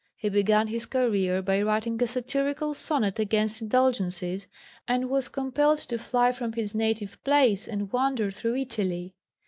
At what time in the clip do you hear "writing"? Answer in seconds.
1.61-2.01